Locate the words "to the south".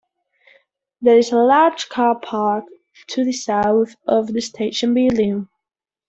3.05-3.95